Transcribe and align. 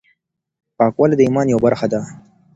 پاکوالی 0.77 1.15
د 1.17 1.21
ايمان 1.25 1.47
يوه 1.51 1.63
برخه 1.65 1.87
ده. 1.91 2.01